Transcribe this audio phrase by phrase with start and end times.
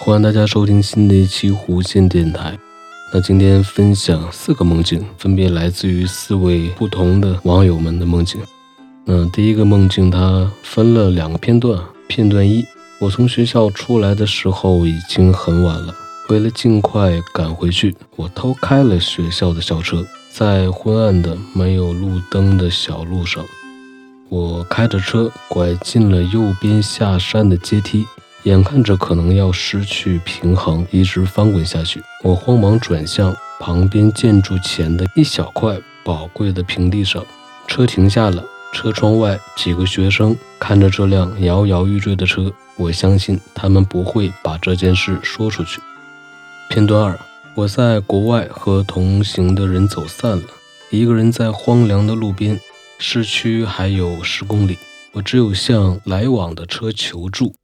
[0.00, 2.56] 欢迎大家收听新的一期弧线电台。
[3.12, 8.40] 那今天分享四个梦境，分别来自于四位不同的网友们的梦境。
[9.04, 11.82] 那第一个梦境，它分了两个片段。
[12.06, 12.64] 片段一，
[13.00, 15.92] 我从学校出来的时候已经很晚了，
[16.28, 23.44] 为了尽快赶回去，我偷开了学校的校车，在昏暗的没有路灯的小路上，
[24.28, 28.06] 我开着车拐进了右边下山的阶梯。
[28.44, 37.24] 眼看着可能要失去平衡，一直翻滚下去，我慌忙转向旁边建筑前的一小块宝贵的平地上。
[37.66, 45.80] 车停下了，车窗外几个学生看着这辆摇摇欲坠的车，我相信他们不会把这件事说出去。
[46.70, 47.18] 片段二：
[47.54, 50.44] 我在国外和同行的人走散了，
[50.90, 52.58] 一个人在荒凉的路边，
[52.98, 54.78] 市区还有十公里，
[55.12, 57.54] 我只有向来往的车求助。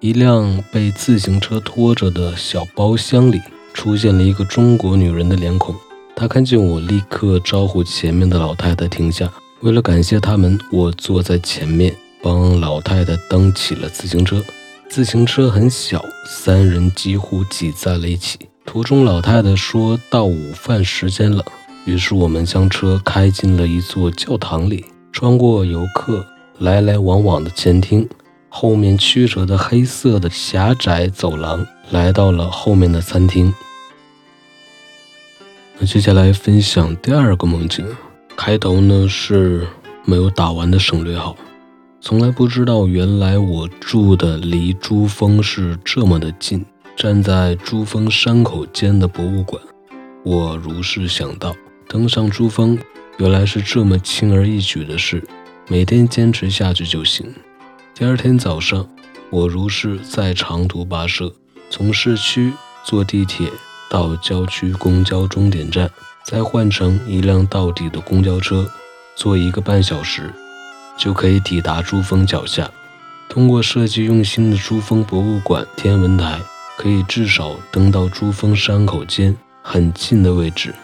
[0.00, 3.40] 一辆被自行车拖着的小包厢里
[3.72, 5.74] 出现了一个中国女人的脸孔。
[6.14, 9.30] 她看见我，立刻招呼前面的老太太停下。
[9.60, 14.42] 为了感谢他们，我坐在前面，帮老太太蹬起了自行车。
[14.88, 18.38] 自行车很小，三人几乎挤在了一起。
[18.66, 21.42] 途中，老太太说到午饭时间了，
[21.86, 26.24] 于是我们将车开进了一座教堂里，穿过游客
[26.58, 28.06] 来来往往的前厅。
[28.48, 33.52] 后面曲折的黑色的狭窄走廊，来到了后面的餐厅。
[35.78, 37.86] 那接下来分享第二个梦境，
[38.34, 39.66] 开头呢是
[40.04, 41.36] 没有打完的省略号。
[42.00, 46.64] 从来不知道原来我住的离珠峰是这么的近，
[46.96, 49.60] 站在珠峰山口间的博物馆，
[50.24, 51.54] 我如是想到，
[51.88, 52.78] 登上珠峰
[53.18, 55.22] 原来是这么轻而易举的事，
[55.68, 57.26] 每天坚持下去就行。
[57.98, 58.86] 第二天早上，
[59.30, 61.32] 我如是在长途跋涉，
[61.70, 62.52] 从市区
[62.84, 63.50] 坐地铁
[63.88, 65.90] 到郊区公交终点站，
[66.22, 68.70] 再换乘一辆到底的公交车，
[69.14, 70.30] 坐一个半小时，
[70.98, 72.70] 就可以抵达珠峰脚下。
[73.30, 76.38] 通过设计用心的珠峰博物馆天文台，
[76.76, 80.74] 可以至少登到珠峰山口间很近的位置，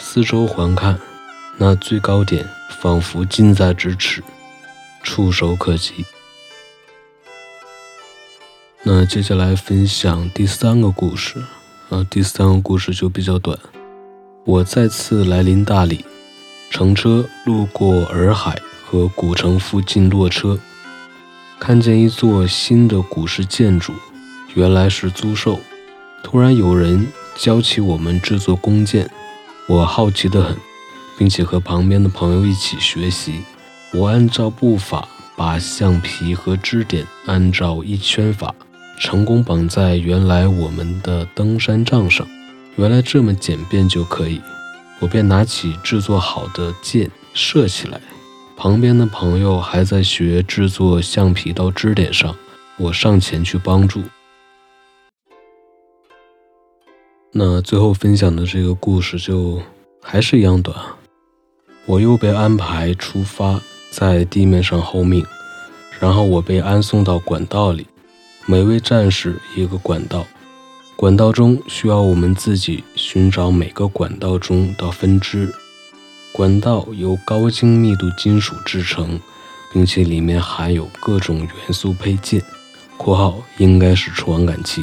[0.00, 0.98] 四周环看，
[1.56, 2.44] 那最高点
[2.80, 4.24] 仿佛近在咫尺，
[5.04, 6.04] 触手可及。
[8.84, 11.42] 那接下来分享第三个故事，
[11.90, 13.58] 啊，第三个故事就比较短。
[14.44, 16.04] 我再次来临大理，
[16.70, 18.56] 乘车路过洱海
[18.86, 20.56] 和古城附近落车，
[21.58, 23.92] 看见一座新的古式建筑，
[24.54, 25.58] 原来是租售。
[26.22, 29.10] 突然有人教起我们制作弓箭，
[29.66, 30.56] 我好奇得很，
[31.18, 33.42] 并且和旁边的朋友一起学习。
[33.92, 38.54] 我按照步法，把橡皮和支点按照一圈法。
[38.98, 42.26] 成功绑在原来我们的登山杖上，
[42.76, 44.40] 原来这么简便就可以，
[44.98, 48.00] 我便拿起制作好的箭射起来。
[48.56, 52.34] 旁边的朋友还在学制作橡皮到支点上，
[52.76, 54.02] 我上前去帮助。
[57.30, 59.62] 那最后分享的这个故事就
[60.02, 60.76] 还是一样短，
[61.86, 63.60] 我又被安排出发，
[63.90, 65.24] 在地面上候命，
[66.00, 67.86] 然后我被安送到管道里。
[68.50, 70.26] 每位战士一个管道，
[70.96, 75.54] 管道中需要我们自己寻找每个管道中的分支。
[76.32, 79.20] 管道由高精密度金属制成，
[79.70, 82.42] 并且里面含有各种元素配件
[82.96, 84.82] （括号应该是传感器）。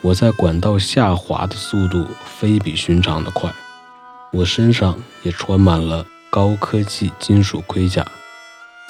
[0.00, 3.52] 我在管道下滑的速度非比寻常的快，
[4.32, 8.02] 我身上也穿满了高科技金属盔甲，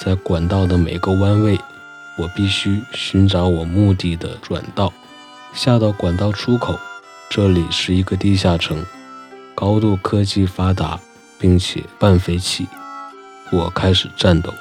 [0.01, 1.59] 在管道的每个弯位。
[2.19, 4.93] 我必须寻找我目的的转道，
[5.55, 6.79] 下到管道出口。
[7.31, 8.85] 这里是一个地下城，
[9.55, 10.99] 高度科技发达，
[11.39, 12.67] 并且半废弃。
[13.53, 14.53] 我开始战斗。